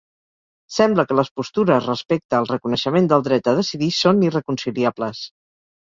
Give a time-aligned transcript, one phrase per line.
[0.77, 5.23] Sembla que les postures respecte al reconeixement del dret a decidir són irreconciliables.